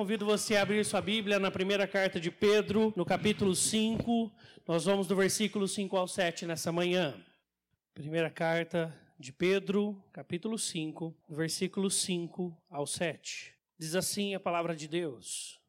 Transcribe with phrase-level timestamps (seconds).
[0.00, 4.32] Convido você a abrir sua Bíblia na primeira carta de Pedro, no capítulo 5.
[4.66, 7.22] Nós vamos do versículo 5 ao 7 nessa manhã.
[7.92, 13.54] Primeira carta de Pedro, capítulo 5, versículo 5 ao 7.
[13.78, 15.60] Diz assim a palavra de Deus.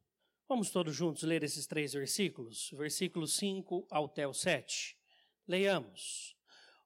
[0.48, 4.96] Vamos todos juntos ler esses três versículos, versículo 5 até o 7.
[5.46, 6.38] Leiamos.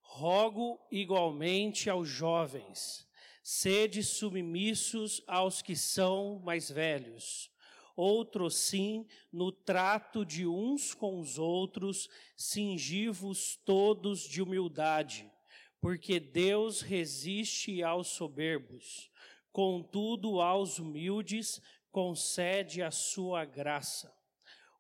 [0.01, 3.04] Rogo igualmente aos jovens
[3.47, 7.51] Sede submissos aos que são mais velhos.
[7.95, 15.31] Outros sim, no trato de uns com os outros, cingivos todos de humildade,
[15.79, 19.11] porque Deus resiste aos soberbos,
[19.51, 24.11] contudo aos humildes concede a sua graça.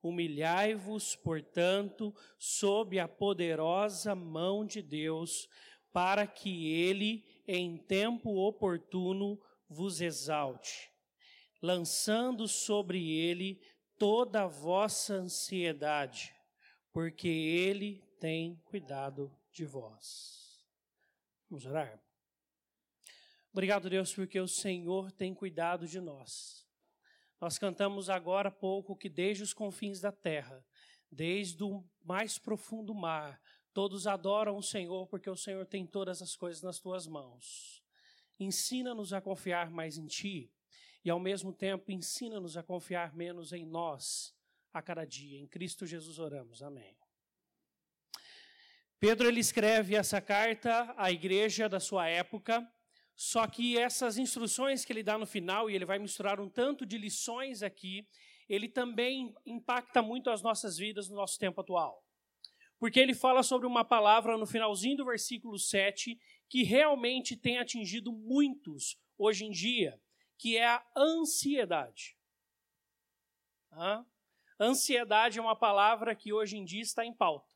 [0.01, 5.47] Humilhai-vos, portanto, sob a poderosa mão de Deus,
[5.93, 10.91] para que ele em tempo oportuno vos exalte,
[11.61, 13.59] lançando sobre ele
[13.97, 16.33] toda a vossa ansiedade,
[16.91, 20.65] porque ele tem cuidado de vós.
[21.49, 22.01] Vamos orar?
[23.51, 26.65] Obrigado, Deus, porque o Senhor tem cuidado de nós.
[27.39, 30.65] Nós cantamos agora há pouco que desde os confins da terra,
[31.11, 33.41] desde o mais profundo mar,
[33.75, 37.83] Todos adoram o Senhor porque o Senhor tem todas as coisas nas tuas mãos.
[38.39, 40.49] Ensina-nos a confiar mais em Ti
[41.03, 44.33] e, ao mesmo tempo, ensina-nos a confiar menos em nós
[44.71, 45.41] a cada dia.
[45.41, 46.63] Em Cristo Jesus oramos.
[46.63, 46.95] Amém.
[48.97, 52.65] Pedro ele escreve essa carta à igreja da sua época,
[53.13, 56.85] só que essas instruções que ele dá no final, e ele vai misturar um tanto
[56.85, 58.07] de lições aqui,
[58.47, 62.04] ele também impacta muito as nossas vidas no nosso tempo atual
[62.85, 68.11] porque ele fala sobre uma palavra no finalzinho do versículo 7 que realmente tem atingido
[68.13, 69.99] muitos hoje em dia,
[70.37, 72.15] que é a ansiedade.
[73.71, 74.05] Ah?
[74.59, 77.51] Ansiedade é uma palavra que hoje em dia está em pauta.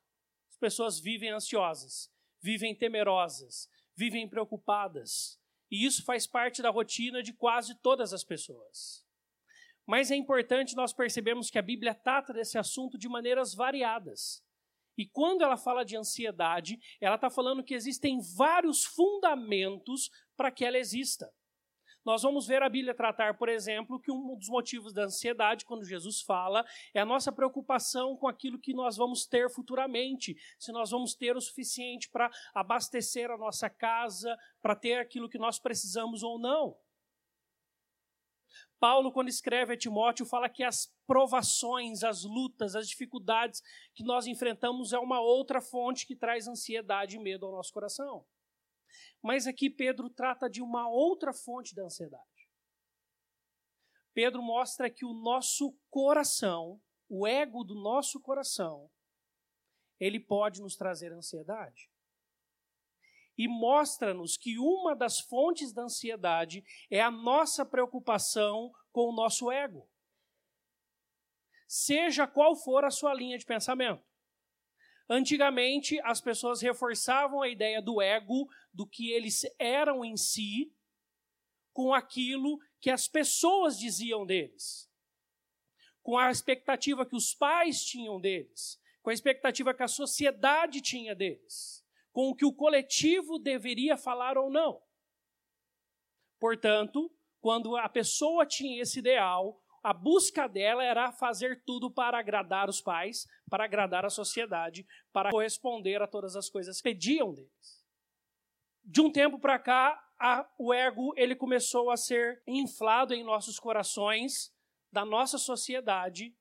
[0.50, 5.40] As pessoas vivem ansiosas, vivem temerosas, vivem preocupadas.
[5.70, 9.06] E isso faz parte da rotina de quase todas as pessoas.
[9.86, 14.44] Mas é importante nós percebermos que a Bíblia trata desse assunto de maneiras variadas.
[15.00, 20.66] E quando ela fala de ansiedade, ela está falando que existem vários fundamentos para que
[20.66, 21.32] ela exista.
[22.04, 25.86] Nós vamos ver a Bíblia tratar, por exemplo, que um dos motivos da ansiedade, quando
[25.86, 30.92] Jesus fala, é a nossa preocupação com aquilo que nós vamos ter futuramente, se nós
[30.92, 36.24] vamos ter o suficiente para abastecer a nossa casa, para ter aquilo que nós precisamos
[36.24, 36.76] ou não.
[38.80, 43.62] Paulo, quando escreve a Timóteo, fala que as provações, as lutas, as dificuldades
[43.94, 48.26] que nós enfrentamos é uma outra fonte que traz ansiedade e medo ao nosso coração.
[49.22, 52.24] Mas aqui Pedro trata de uma outra fonte da ansiedade.
[54.14, 58.90] Pedro mostra que o nosso coração, o ego do nosso coração,
[60.00, 61.90] ele pode nos trazer ansiedade
[63.40, 66.62] e mostra-nos que uma das fontes da ansiedade
[66.92, 69.90] é a nossa preocupação com o nosso ego.
[71.66, 74.04] Seja qual for a sua linha de pensamento.
[75.10, 80.76] Antigamente, as pessoas reforçavam a ideia do ego, do que eles eram em si,
[81.72, 84.92] com aquilo que as pessoas diziam deles,
[86.04, 91.16] com a expectativa que os pais tinham deles, com a expectativa que a sociedade tinha
[91.16, 91.79] deles
[92.12, 94.82] com o que o coletivo deveria falar ou não.
[96.40, 102.70] Portanto, quando a pessoa tinha esse ideal, a busca dela era fazer tudo para agradar
[102.70, 107.86] os pais, para agradar a sociedade, para corresponder a todas as coisas que pediam deles.
[108.84, 113.60] De um tempo para cá, a, o ego ele começou a ser inflado em nossos
[113.60, 114.54] corações,
[114.92, 116.36] da nossa sociedade,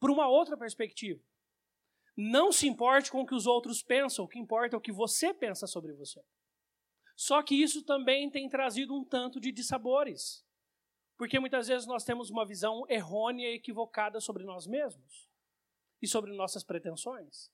[0.00, 1.22] por uma outra perspectiva.
[2.16, 4.92] Não se importe com o que os outros pensam, o que importa é o que
[4.92, 6.24] você pensa sobre você.
[7.14, 10.44] Só que isso também tem trazido um tanto de dissabores.
[11.16, 15.28] Porque muitas vezes nós temos uma visão errônea e equivocada sobre nós mesmos
[16.00, 17.50] e sobre nossas pretensões.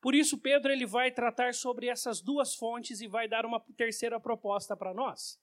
[0.00, 4.20] Por isso Pedro ele vai tratar sobre essas duas fontes e vai dar uma terceira
[4.20, 5.40] proposta para nós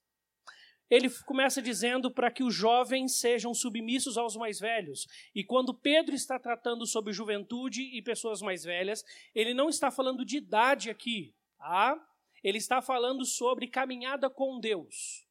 [0.92, 5.08] ele começa dizendo para que os jovens sejam submissos aos mais velhos.
[5.34, 10.26] E quando Pedro está tratando sobre juventude e pessoas mais velhas, ele não está falando
[10.26, 11.98] de idade aqui, tá?
[12.44, 15.26] Ele está falando sobre caminhada com Deus.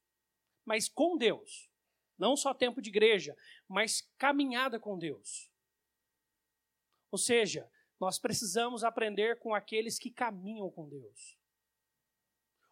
[0.65, 1.69] Mas com Deus.
[2.17, 3.37] Não só tempo de igreja,
[3.69, 5.51] mas caminhada com Deus.
[7.12, 7.71] Ou seja,
[8.01, 11.39] nós precisamos aprender com aqueles que caminham com Deus.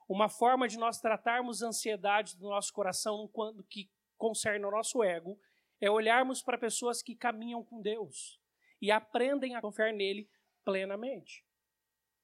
[0.08, 5.02] Uma forma de nós tratarmos a ansiedade do nosso coração quando que concerne o nosso
[5.04, 5.38] ego
[5.80, 8.40] É olharmos para pessoas que caminham com Deus
[8.80, 10.28] e aprendem a confiar nele
[10.64, 11.44] plenamente.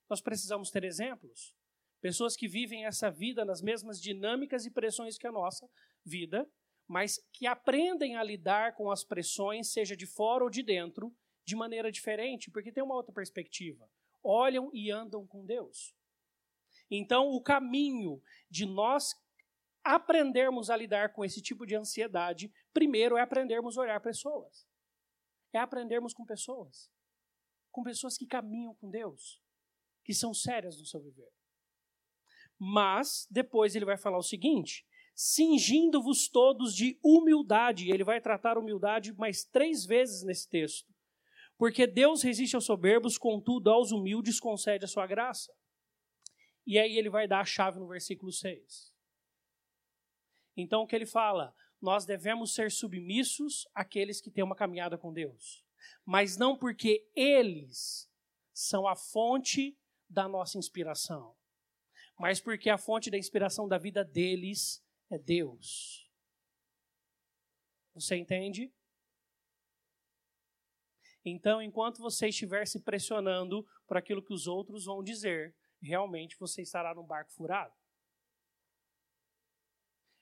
[0.09, 1.55] Nós precisamos ter exemplos.
[2.01, 5.69] Pessoas que vivem essa vida nas mesmas dinâmicas e pressões que a nossa
[6.03, 6.45] vida,
[6.87, 11.15] mas que aprendem a lidar com as pressões, seja de fora ou de dentro,
[11.45, 13.89] de maneira diferente, porque tem uma outra perspectiva.
[14.23, 15.95] Olham e andam com Deus.
[16.89, 19.13] Então, o caminho de nós
[19.83, 24.67] aprendermos a lidar com esse tipo de ansiedade, primeiro é aprendermos a olhar pessoas.
[25.53, 26.91] É aprendermos com pessoas.
[27.71, 29.41] Com pessoas que caminham com Deus,
[30.03, 31.31] que são sérias no seu viver.
[32.57, 34.85] Mas, depois ele vai falar o seguinte:
[35.15, 37.89] cingindo-vos todos de humildade.
[37.89, 40.93] Ele vai tratar humildade mais três vezes nesse texto.
[41.57, 45.53] Porque Deus resiste aos soberbos, contudo, aos humildes concede a sua graça.
[46.65, 48.93] E aí ele vai dar a chave no versículo 6.
[50.57, 51.55] Então o que ele fala?
[51.81, 55.63] Nós devemos ser submissos àqueles que têm uma caminhada com Deus.
[56.03, 58.09] Mas não porque eles
[58.53, 59.77] são a fonte
[60.09, 61.35] da nossa inspiração,
[62.17, 66.09] mas porque a fonte da inspiração da vida deles é Deus.
[67.93, 68.73] Você entende?
[71.23, 76.61] Então, enquanto você estiver se pressionando por aquilo que os outros vão dizer, realmente você
[76.61, 77.73] estará num barco furado.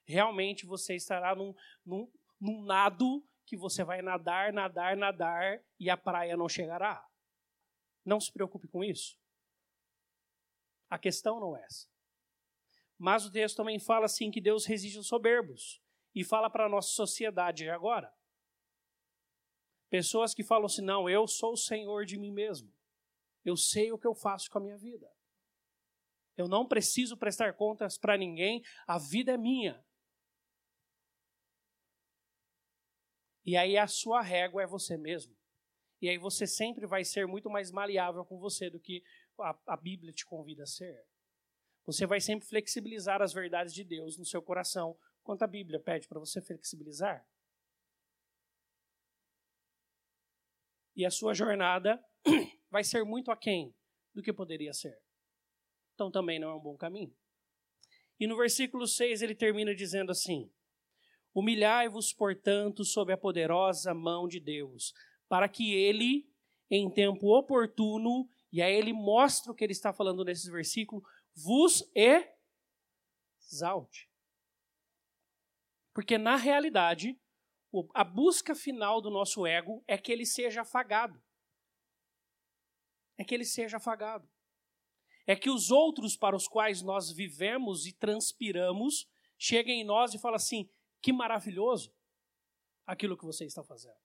[0.06, 1.56] Realmente você estará num,
[1.86, 7.08] num, num nado que você vai nadar, nadar, nadar e a praia não chegará.
[8.06, 9.18] Não se preocupe com isso.
[10.90, 11.88] A questão não é essa.
[12.98, 15.82] Mas o texto também fala assim que Deus resiste aos soberbos
[16.14, 18.14] e fala para a nossa sociedade agora.
[19.90, 22.72] Pessoas que falam assim: "Não, eu sou o senhor de mim mesmo.
[23.44, 25.12] Eu sei o que eu faço com a minha vida.
[26.36, 29.84] Eu não preciso prestar contas para ninguém, a vida é minha.
[33.46, 35.36] E aí a sua régua é você mesmo.
[36.02, 39.04] E aí você sempre vai ser muito mais maleável com você do que
[39.40, 41.06] a, a Bíblia te convida a ser.
[41.86, 46.08] Você vai sempre flexibilizar as verdades de Deus no seu coração, quanto a Bíblia pede
[46.08, 47.28] para você flexibilizar.
[50.96, 52.04] E a sua jornada
[52.72, 53.76] vai ser muito aquém
[54.14, 55.03] do que poderia ser
[55.94, 57.16] então também não é um bom caminho.
[58.20, 60.52] E no versículo 6 ele termina dizendo assim:
[61.34, 64.94] Humilhai-vos, portanto, sob a poderosa mão de Deus,
[65.28, 66.30] para que ele,
[66.70, 71.04] em tempo oportuno, e aí ele mostra o que ele está falando nesses versículos,
[71.36, 71.84] vos
[73.52, 74.10] exalte.
[75.94, 77.20] Porque na realidade,
[77.94, 81.22] a busca final do nosso ego é que ele seja afagado.
[83.18, 84.28] É que ele seja afagado
[85.26, 90.20] é que os outros para os quais nós vivemos e transpiramos cheguem em nós e
[90.20, 90.70] falem assim:
[91.02, 91.94] que maravilhoso
[92.86, 93.98] aquilo que você está fazendo.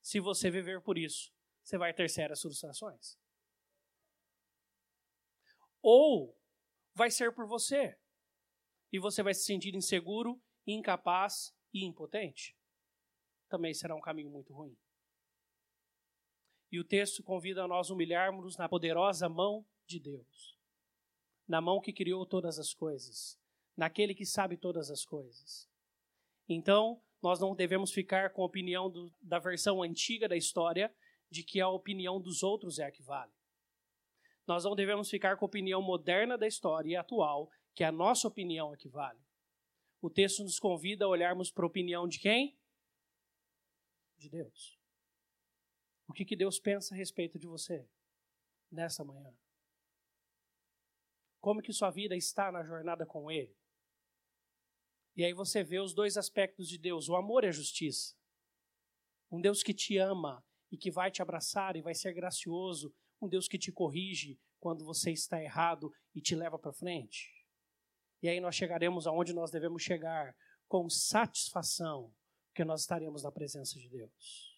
[0.00, 3.18] Se você viver por isso, você vai ter sérias frustrações.
[5.82, 6.36] Ou
[6.94, 7.98] vai ser por você,
[8.92, 12.56] e você vai se sentir inseguro, incapaz e impotente.
[13.48, 14.76] Também será um caminho muito ruim.
[16.70, 20.58] E o texto convida a nós humilharmos na poderosa mão de Deus,
[21.46, 23.38] na mão que criou todas as coisas,
[23.76, 25.68] naquele que sabe todas as coisas.
[26.48, 30.94] Então, nós não devemos ficar com a opinião do, da versão antiga da história
[31.30, 33.32] de que a opinião dos outros é a que vale.
[34.46, 38.72] Nós não devemos ficar com a opinião moderna da história atual, que a nossa opinião
[38.72, 39.20] é que vale.
[40.00, 42.56] O texto nos convida a olharmos para a opinião de quem?
[44.16, 44.78] De Deus.
[46.08, 47.88] O que, que Deus pensa a respeito de você
[48.70, 49.34] nessa manhã?
[51.40, 53.56] Como que sua vida está na jornada com Ele?
[55.16, 58.14] E aí você vê os dois aspectos de Deus: o amor e a justiça.
[59.30, 62.94] Um Deus que te ama e que vai te abraçar e vai ser gracioso.
[63.20, 67.32] Um Deus que te corrige quando você está errado e te leva para frente.
[68.22, 70.34] E aí nós chegaremos aonde nós devemos chegar,
[70.68, 72.12] com satisfação,
[72.48, 74.55] porque nós estaremos na presença de Deus.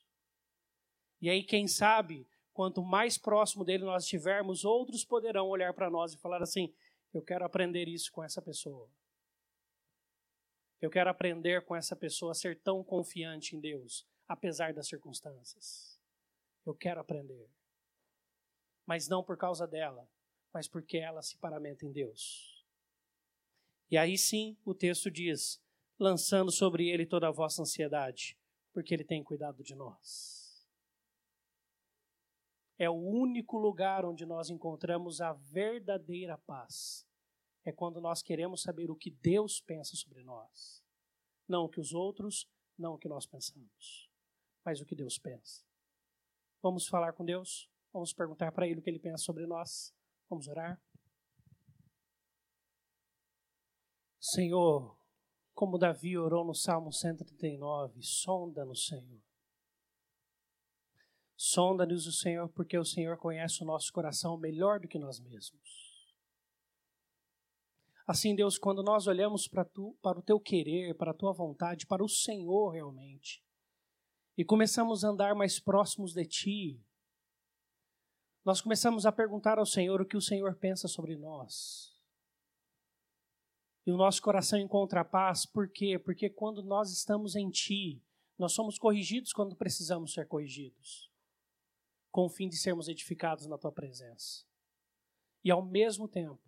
[1.20, 6.12] E aí, quem sabe, quanto mais próximo dele nós estivermos, outros poderão olhar para nós
[6.12, 6.72] e falar assim:
[7.12, 8.88] eu quero aprender isso com essa pessoa.
[10.80, 15.98] Eu quero aprender com essa pessoa a ser tão confiante em Deus, apesar das circunstâncias.
[16.64, 17.50] Eu quero aprender.
[18.86, 20.08] Mas não por causa dela,
[20.52, 22.64] mas porque ela se paramenta em Deus.
[23.90, 25.60] E aí sim o texto diz:
[25.98, 28.38] lançando sobre ele toda a vossa ansiedade,
[28.72, 30.37] porque ele tem cuidado de nós
[32.78, 37.06] é o único lugar onde nós encontramos a verdadeira paz.
[37.64, 40.82] É quando nós queremos saber o que Deus pensa sobre nós,
[41.46, 44.08] não o que os outros não o que nós pensamos,
[44.64, 45.64] mas o que Deus pensa.
[46.62, 47.68] Vamos falar com Deus?
[47.92, 49.92] Vamos perguntar para Ele o que Ele pensa sobre nós?
[50.30, 50.80] Vamos orar?
[54.20, 54.96] Senhor,
[55.54, 59.27] como Davi orou no Salmo 139, sonda-nos, Senhor.
[61.40, 66.04] Sonda-nos o Senhor, porque o Senhor conhece o nosso coração melhor do que nós mesmos.
[68.04, 71.86] Assim, Deus, quando nós olhamos para, tu, para o teu querer, para a tua vontade,
[71.86, 73.40] para o Senhor realmente,
[74.36, 76.84] e começamos a andar mais próximos de ti,
[78.44, 81.96] nós começamos a perguntar ao Senhor o que o Senhor pensa sobre nós.
[83.86, 86.00] E o nosso coração encontra paz, por quê?
[86.00, 88.02] Porque quando nós estamos em Ti,
[88.36, 91.08] nós somos corrigidos quando precisamos ser corrigidos,
[92.10, 94.44] com o fim de sermos edificados na Tua presença.
[95.44, 96.42] E ao mesmo tempo,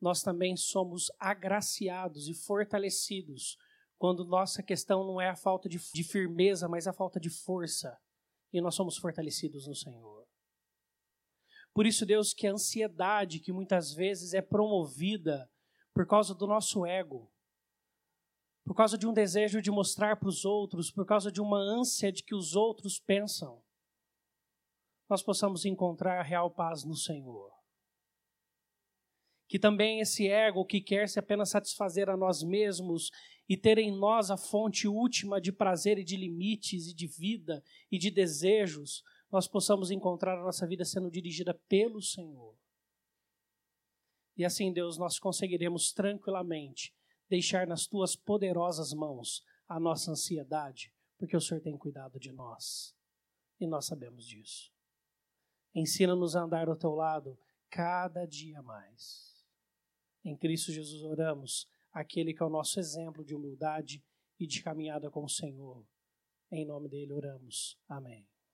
[0.00, 3.56] nós também somos agraciados e fortalecidos
[3.98, 7.98] quando nossa questão não é a falta de, de firmeza, mas a falta de força,
[8.52, 10.26] e nós somos fortalecidos no Senhor.
[11.72, 15.50] Por isso, Deus, que a ansiedade que muitas vezes é promovida
[15.92, 17.30] por causa do nosso ego,
[18.64, 22.10] por causa de um desejo de mostrar para os outros, por causa de uma ânsia
[22.10, 23.62] de que os outros pensam,
[25.08, 27.52] nós possamos encontrar real paz no Senhor.
[29.48, 33.10] Que também esse ego que quer se apenas satisfazer a nós mesmos
[33.48, 37.62] e ter em nós a fonte última de prazer e de limites e de vida
[37.90, 42.56] e de desejos, nós possamos encontrar a nossa vida sendo dirigida pelo Senhor.
[44.36, 46.92] E assim, Deus, nós conseguiremos tranquilamente
[47.28, 52.94] deixar nas tuas poderosas mãos a nossa ansiedade, porque o Senhor tem cuidado de nós.
[53.58, 54.75] E nós sabemos disso.
[55.76, 59.44] Ensina-nos a andar ao teu lado cada dia mais.
[60.24, 64.02] Em Cristo Jesus oramos, aquele que é o nosso exemplo de humildade
[64.40, 65.86] e de caminhada com o Senhor.
[66.50, 67.78] Em nome dele oramos.
[67.86, 68.26] Amém.